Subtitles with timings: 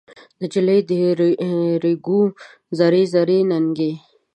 [0.41, 0.91] نجلۍ د
[1.83, 2.21] ریګو
[2.77, 3.93] زر زري ننکۍ